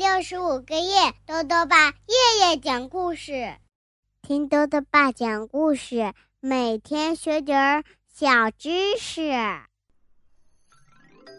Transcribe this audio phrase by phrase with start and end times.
[0.00, 3.52] 六十五个夜，豆豆爸夜夜讲故事，
[4.22, 9.30] 听豆豆爸讲故事，每天学点儿小知识。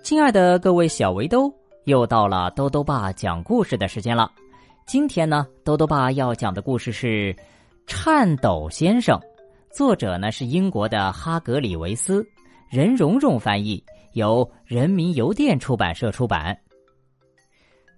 [0.03, 1.51] 亲爱的各位小围兜，
[1.85, 4.31] 又到了豆豆爸讲故事的时间了。
[4.85, 7.33] 今天呢，豆豆爸要讲的故事是
[7.87, 9.19] 《颤抖先生》，
[9.75, 12.23] 作者呢是英国的哈格里维斯，
[12.69, 13.83] 任蓉蓉翻译，
[14.13, 16.55] 由人民邮电出版社出版。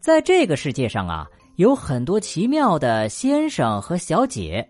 [0.03, 1.25] 在这个世界上啊，
[1.55, 4.69] 有很多奇妙的先生和小姐。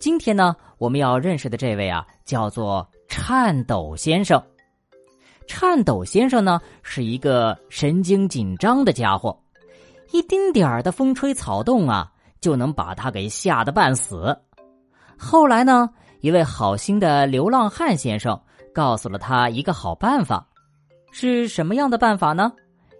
[0.00, 4.42] 今天呢，我们要认识的这位啊，叫做颤抖先生。
[5.46, 9.38] 颤抖先生呢，是一个神经紧张的家伙，
[10.10, 12.10] 一丁点儿的风吹草动啊，
[12.40, 14.34] 就能把他给吓得半死。
[15.18, 15.86] 后来呢，
[16.22, 18.40] 一位好心的流浪汉先生
[18.72, 20.48] 告诉了他一个好办法，
[21.12, 22.50] 是什么样的办法呢？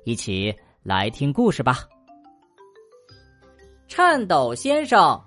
[0.05, 0.55] 一起。
[0.83, 1.89] 来听故事吧。
[3.87, 5.21] 颤抖先生，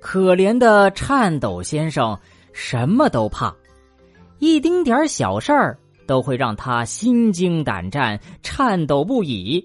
[0.00, 2.18] 可怜的颤抖先生，
[2.54, 3.54] 什么都怕，
[4.38, 9.62] 一丁点小事儿都会让他心惊胆战、颤抖不已。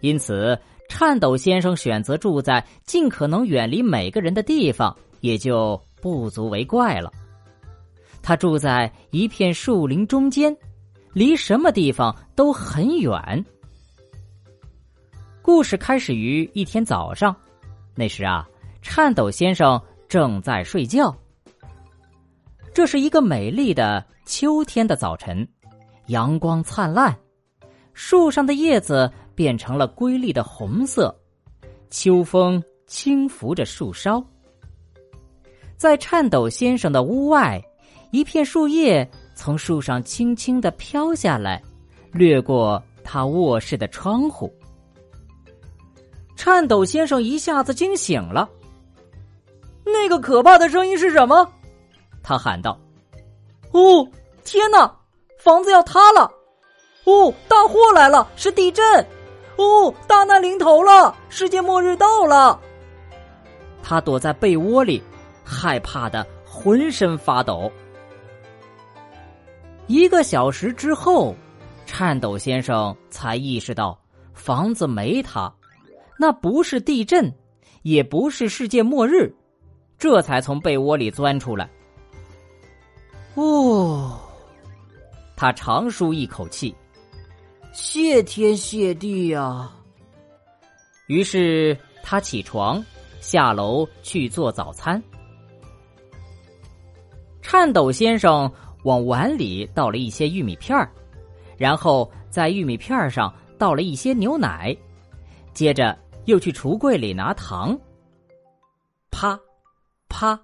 [0.00, 7.10] 因此，颤抖先生选择住在尽可能远离每个人的地方，也就不足为怪了。
[8.20, 10.54] 他住在一片树林中间。
[11.16, 13.42] 离什么地方都很远。
[15.40, 17.34] 故事开始于一天早上，
[17.94, 18.46] 那时啊，
[18.82, 21.16] 颤抖先生正在睡觉。
[22.74, 25.48] 这是一个美丽的秋天的早晨，
[26.08, 27.18] 阳光灿烂，
[27.94, 31.18] 树上的叶子变成了瑰丽的红色，
[31.88, 34.22] 秋风轻拂着树梢。
[35.78, 37.58] 在颤抖先生的屋外，
[38.10, 39.10] 一片树叶。
[39.36, 41.62] 从树上轻轻的飘下来，
[42.10, 44.52] 掠过他卧室的窗户。
[46.34, 48.48] 颤抖先生一下子惊醒了。
[49.84, 51.48] 那个可怕的声音是什么？
[52.22, 52.76] 他喊道
[53.70, 54.08] ：“哦，
[54.42, 54.92] 天哪！
[55.38, 56.28] 房子要塌了！
[57.04, 58.26] 哦，大祸来了！
[58.34, 58.84] 是地震！
[59.56, 61.14] 哦，大难临头了！
[61.28, 62.58] 世界末日到了！”
[63.82, 65.00] 他躲在被窝里，
[65.44, 67.70] 害怕的浑身发抖。
[69.88, 71.34] 一个小时之后，
[71.86, 73.96] 颤抖先生才意识到
[74.34, 75.52] 房子没塌，
[76.18, 77.32] 那不是地震，
[77.82, 79.32] 也不是世界末日，
[79.96, 81.70] 这才从被窝里钻出来。
[83.34, 84.18] 哦，
[85.36, 86.74] 他长舒一口气，
[87.72, 89.70] 谢天谢地呀！
[91.06, 92.84] 于是他起床，
[93.20, 95.00] 下楼去做早餐。
[97.40, 98.50] 颤抖先生。
[98.86, 100.88] 往碗里倒了一些玉米片儿，
[101.56, 104.74] 然后在玉米片儿上倒了一些牛奶，
[105.52, 107.76] 接着又去橱柜里拿糖。
[109.10, 109.36] 啪，
[110.08, 110.40] 啪，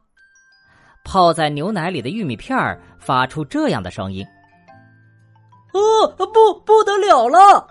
[1.05, 4.27] 泡在牛奶里的玉米片儿发出这样的声音。
[5.73, 7.65] 哦，不，不得了了！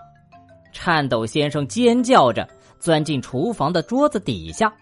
[0.72, 2.48] 颤抖先生尖叫着
[2.80, 4.72] 钻进厨房的桌子底下。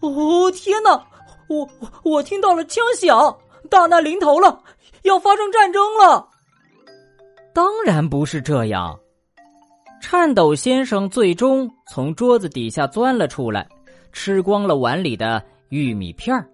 [0.00, 1.02] 哦，天哪！
[1.48, 1.66] 我
[2.04, 3.34] 我听到了枪响，
[3.72, 4.62] 大难临头了！
[5.00, 6.28] 要发生战争了？
[7.54, 9.00] 当然不是这样。
[9.98, 13.66] 颤抖先生最终从桌子底下钻了出来，
[14.12, 16.46] 吃光了碗里的玉米片儿。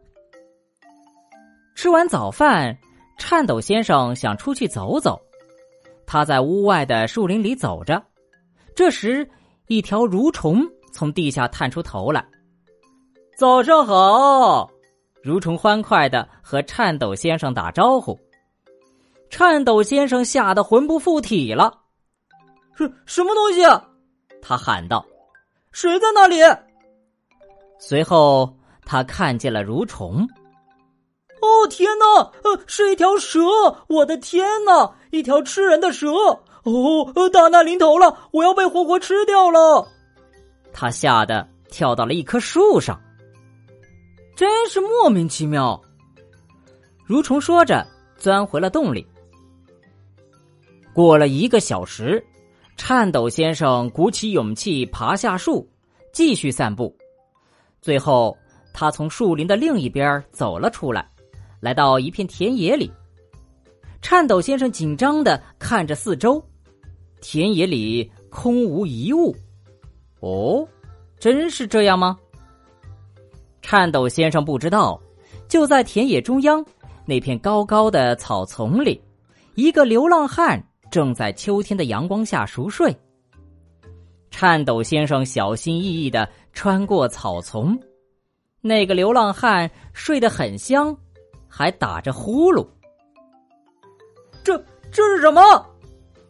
[1.74, 2.78] 吃完早饭，
[3.18, 5.20] 颤抖先生想出去走走。
[6.06, 8.00] 他在屋外的树林里走着，
[8.76, 9.28] 这时
[9.66, 12.24] 一条蠕虫从地下探出头来。
[13.36, 14.70] 早上好！
[15.28, 18.18] 蠕虫欢快的和颤抖先生打招呼。
[19.28, 21.70] 颤抖先生吓得魂不附体了，
[22.74, 23.60] 是什么东西？
[24.40, 25.04] 他喊道
[25.70, 26.38] ：“谁在那里？”
[27.78, 28.56] 随后
[28.86, 30.26] 他看见了蠕虫。
[31.42, 32.32] 哦天哪！
[32.42, 33.38] 呃，是一条蛇！
[33.86, 34.90] 我的天哪！
[35.10, 36.08] 一条吃人的蛇！
[36.64, 38.16] 哦，大难临头了！
[38.32, 39.86] 我要被活活吃掉了！
[40.72, 42.98] 他吓得跳到了一棵树上。
[44.38, 45.82] 真是莫名其妙。
[47.08, 47.84] 蠕虫说着，
[48.16, 49.04] 钻回了洞里。
[50.94, 52.24] 过了一个小时，
[52.76, 55.68] 颤抖先生鼓起勇气爬下树，
[56.12, 56.96] 继续散步。
[57.82, 58.38] 最后，
[58.72, 61.10] 他从树林的另一边走了出来，
[61.58, 62.88] 来到一片田野里。
[64.00, 66.40] 颤抖先生紧张的看着四周，
[67.20, 69.34] 田野里空无一物。
[70.20, 70.64] 哦，
[71.18, 72.16] 真是这样吗？
[73.70, 74.98] 颤抖先生不知道，
[75.46, 76.64] 就在田野中央
[77.04, 78.98] 那片高高的草丛里，
[79.56, 80.58] 一个流浪汉。
[80.90, 82.96] 正在秋天的阳光下熟睡，
[84.30, 87.78] 颤抖先生小心翼翼的穿过草丛，
[88.62, 90.96] 那个流浪汉睡得很香，
[91.46, 92.66] 还打着呼噜。
[94.42, 94.56] 这
[94.90, 95.42] 这是什么？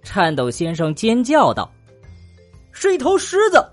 [0.03, 1.71] 颤抖先生尖叫道
[2.73, 3.65] ：“是一头狮子！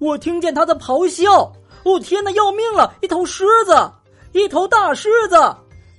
[0.00, 1.52] 我听见它在咆哮！
[1.86, 2.92] 哦天哪，要命了！
[3.00, 3.72] 一头狮子，
[4.32, 5.36] 一头大狮子，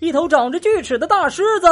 [0.02, 1.68] 一头长着锯齿的大狮子！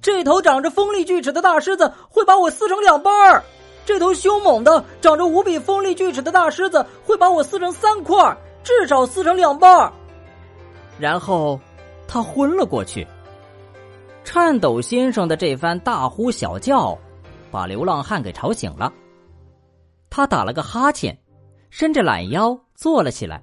[0.00, 3.42] 这头长着锋利锯齿的大狮子会把我撕成两半儿！”
[3.84, 9.92] 这头凶猛的、长着无比锋利锯齿的大狮子会把我撕成三块，至少撕成两半。
[11.00, 11.58] 然后，
[12.06, 13.04] 他昏了过去。
[14.22, 16.96] 颤抖先生的这番大呼小叫，
[17.50, 18.92] 把流浪汉给吵醒了。
[20.08, 21.18] 他打了个哈欠，
[21.70, 23.40] 伸着懒腰坐了起来，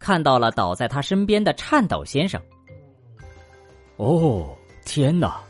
[0.00, 2.42] 看到了倒在他身边的颤抖先生。
[3.98, 4.52] 哦，
[4.84, 5.40] 天哪！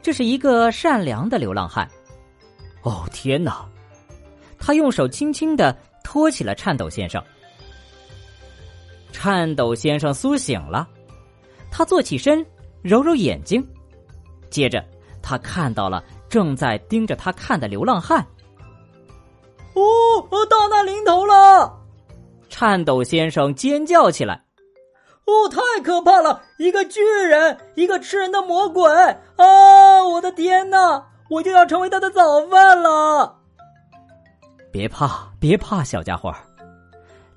[0.00, 1.90] 这是一个善良的流浪汉。
[2.82, 3.68] 哦天哪！
[4.60, 7.20] 他用手轻轻的托起了颤抖先生。
[9.10, 10.88] 颤抖先生苏醒了，
[11.68, 12.46] 他坐起身，
[12.80, 13.66] 揉揉眼睛，
[14.50, 14.84] 接着
[15.20, 18.24] 他看到了正在盯着他看的流浪汉。
[19.74, 19.82] 哦，
[20.48, 21.80] 大难临头了！
[22.56, 24.44] 颤抖先生尖叫起来。
[25.26, 26.40] 哦，太可怕了！
[26.56, 28.88] 一个巨人，一个吃人的魔鬼！
[29.34, 31.04] 啊，我的天哪！
[31.28, 33.36] 我就要成为他的早饭了。
[34.70, 36.32] 别怕，别怕，小家伙。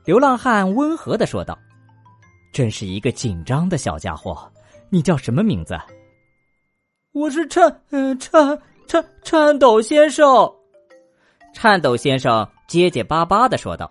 [0.06, 1.58] 流浪汉温和的说道
[2.54, 4.38] ：“真是一个紧张的小家伙。
[4.92, 5.76] 你叫什么名字？”
[7.14, 10.48] 我是颤，嗯，颤颤颤抖先生。
[11.54, 13.90] 颤抖先生结结巴巴的说道：“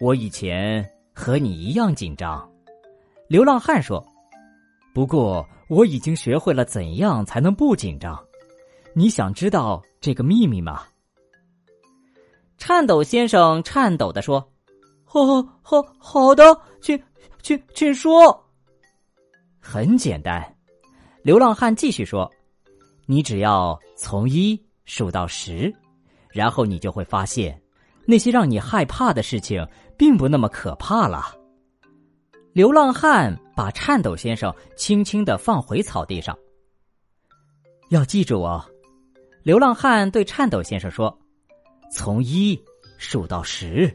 [0.00, 2.50] 我以前和你一样紧张。”
[3.28, 4.04] 流浪汉说
[4.94, 8.20] ：“不过。”我已经学会了怎样才能不紧张，
[8.92, 10.82] 你想知道这个秘密吗？
[12.58, 14.40] 颤抖先生颤抖的说
[15.06, 17.00] ：“好，好，好好的，请，
[17.40, 18.44] 请，请说。”
[19.62, 20.44] 很简单，
[21.22, 22.28] 流浪汉继续说
[23.06, 25.72] ：“你只要从一数到十，
[26.32, 27.62] 然后你就会发现，
[28.06, 29.64] 那些让你害怕的事情
[30.00, 31.36] 并不那么可怕了。”
[32.54, 36.34] 流浪汉把颤抖先生轻轻的放回草地上。
[37.90, 38.64] 要记住哦，
[39.42, 41.14] 流浪汉对颤抖先生说
[41.92, 42.58] ：“从一
[42.96, 43.94] 数到十。”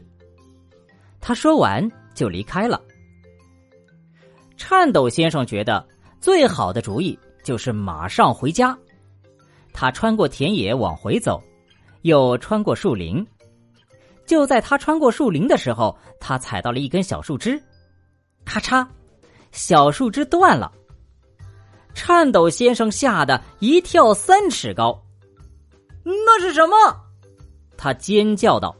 [1.20, 2.80] 他说完就离开了。
[4.56, 5.84] 颤抖先生觉得
[6.20, 8.78] 最好的主意就是马上回家。
[9.72, 11.42] 他穿过田野往回走，
[12.02, 13.26] 又穿过树林。
[14.26, 17.62] 就在他穿过树林的时候，他踩到了一根小树枝。
[18.44, 18.86] 咔嚓，
[19.52, 20.70] 小树枝断了。
[21.94, 25.02] 颤抖先生吓得一跳三尺高。
[26.04, 26.76] 那是什么？
[27.76, 28.76] 他尖叫道：“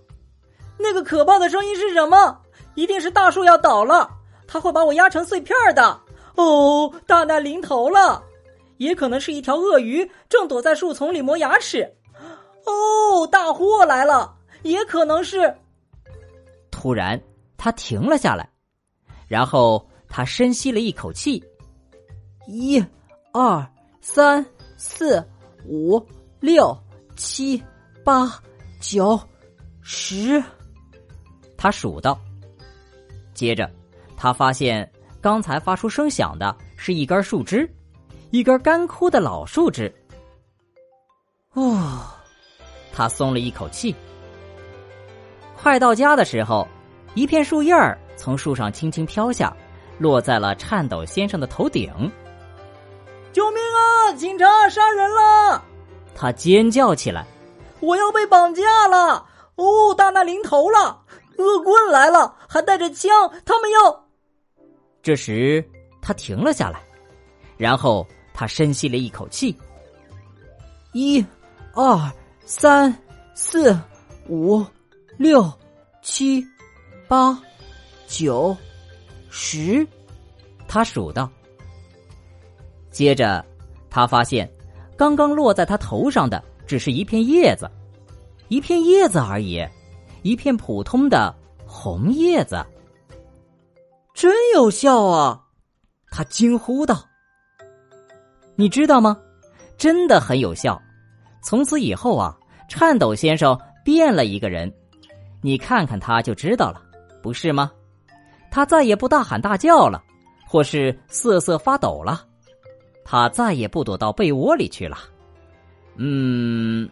[0.78, 2.38] 那个可怕的声音是什么？
[2.74, 4.10] 一定是大树要倒了，
[4.46, 5.98] 它会把我压成碎片的。
[6.34, 8.22] 哦，大难临头了！
[8.76, 11.90] 也可能是一条鳄鱼正躲在树丛里磨牙齿。
[12.66, 14.35] 哦，大祸来了！
[14.66, 15.54] 也可能是……
[16.70, 17.20] 突然，
[17.56, 18.48] 他停了下来。
[19.26, 21.42] 然后他深吸了一口气，
[22.46, 22.84] 一、
[23.32, 23.66] 二、
[24.00, 24.44] 三、
[24.76, 25.24] 四、
[25.64, 26.00] 五、
[26.38, 26.76] 六、
[27.16, 27.60] 七、
[28.04, 28.40] 八、
[28.80, 29.18] 九、
[29.82, 30.42] 十，
[31.56, 32.18] 他数到。
[33.34, 33.68] 接着，
[34.16, 34.88] 他发现
[35.20, 37.68] 刚才发出声响的是一根树枝，
[38.30, 39.92] 一根干枯的老树枝。
[41.54, 42.06] 哦，
[42.92, 43.94] 他松了一口气。
[45.56, 46.66] 快到家的时候，
[47.14, 47.98] 一片树叶儿。
[48.16, 49.54] 从树上轻轻飘下，
[49.98, 51.92] 落在了颤抖先生的头顶。
[53.32, 54.12] 救命啊！
[54.14, 55.62] 警察杀人了！
[56.14, 57.26] 他尖叫起来
[57.80, 59.26] ：“我要被绑架了！
[59.56, 61.02] 哦，大难临头了！
[61.36, 63.10] 恶棍来了，还带着枪，
[63.44, 64.06] 他们要……”
[65.02, 65.62] 这时
[66.00, 66.80] 他停了下来，
[67.58, 69.54] 然后他深吸了一口气
[70.94, 71.22] ：“一、
[71.74, 72.10] 二、
[72.46, 72.96] 三、
[73.34, 73.78] 四、
[74.28, 74.64] 五、
[75.16, 75.52] 六、
[76.02, 76.44] 七、
[77.08, 77.38] 八。”
[78.08, 78.56] 九，
[79.30, 79.84] 十，
[80.68, 81.28] 他数到。
[82.92, 83.44] 接着，
[83.90, 84.48] 他发现，
[84.96, 87.68] 刚刚落在他头上的只是一片叶子，
[88.46, 89.60] 一片叶子而已，
[90.22, 91.34] 一片普通的
[91.66, 92.64] 红叶子。
[94.14, 95.42] 真有效啊！
[96.12, 97.04] 他惊呼道
[98.54, 99.18] ：“你知道吗？
[99.76, 100.80] 真的很有效。
[101.42, 104.72] 从此以后啊，颤抖先生变了一个人，
[105.46, 106.82] 你看看他就知道了，
[107.22, 107.70] 不是吗？”
[108.50, 110.02] 他再也不大喊大叫了，
[110.44, 112.26] 或是瑟瑟发抖了，
[113.04, 114.98] 他再也不躲到被窝里去了。
[115.94, 116.90] 嗯，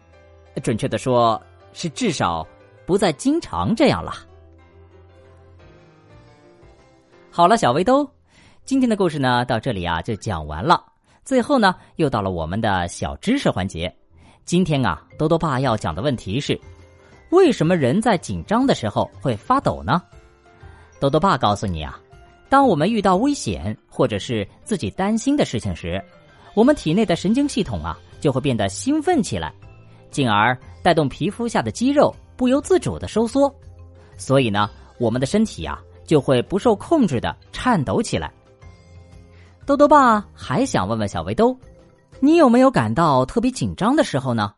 [0.63, 1.43] 准确的说，
[1.73, 2.47] 是至少
[2.87, 4.15] 不再经常这样了。
[7.33, 8.09] 好了，小围兜，
[8.65, 10.81] 今天的故事呢到这里啊就讲完了。
[11.25, 13.93] 最后呢，又到了我们的小知识环节。
[14.45, 16.57] 今天啊，多多爸要讲的问题是：
[17.35, 20.00] 为什么人在紧张的时候会发抖呢？
[21.00, 21.99] 豆豆爸告诉你啊，
[22.49, 26.03] 当我们遇到危险或者是自己担心的事情时，
[26.55, 29.53] 我们体内的神经系统啊就会变得兴奋起来，
[30.12, 33.53] 进而带动皮肤下的肌肉不由自主的收缩，
[34.17, 38.33] 所以呢，我们的身体啊就会不受控制的颤抖起来。
[39.67, 41.57] 豆豆爸还想问问小围兜，
[42.21, 44.55] 你有没有感到特别紧张的时候呢？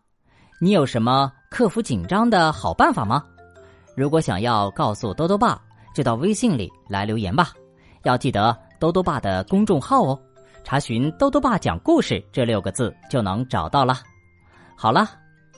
[0.59, 3.23] 你有什么克服紧张的好办法吗？
[3.95, 5.61] 如果想要告诉多多爸，
[5.95, 7.53] 就到微信里来留言吧。
[8.05, 10.19] 要记得多多爸的公众号哦，
[10.65, 13.99] 查询“多多爸讲故事”这六个字就能找到了。
[14.77, 15.07] 好了，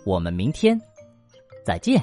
[0.04, 0.80] 我们明天
[1.64, 2.00] 再见。